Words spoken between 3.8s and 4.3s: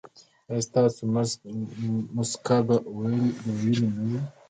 نه وي؟